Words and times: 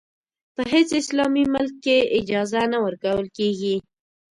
په 0.55 0.61
هېڅ 0.71 0.89
اسلامي 1.01 1.43
ملک 1.53 1.73
کې 1.85 1.97
اجازه 2.19 2.61
نه 2.71 2.77
ورکول 2.85 3.25
کېږي. 3.37 3.75